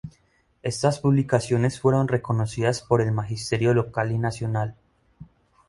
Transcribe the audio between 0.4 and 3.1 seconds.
Estas publicaciones fueron reconocidas por